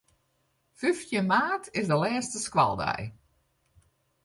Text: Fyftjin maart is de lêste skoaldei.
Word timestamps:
Fyftjin 0.79 1.27
maart 1.29 1.65
is 1.79 1.87
de 1.91 1.97
lêste 2.03 2.37
skoaldei. 2.47 3.01